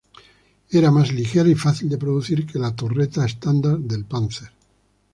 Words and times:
Era 0.71 0.89
más 0.89 1.11
ligera 1.11 1.47
y 1.47 1.53
fácil 1.53 1.87
de 1.87 1.99
producir 1.99 2.47
que 2.47 2.57
la 2.57 2.75
torreta 2.75 3.23
estándar 3.23 3.77
del 3.77 4.03
Panther. 4.05 4.51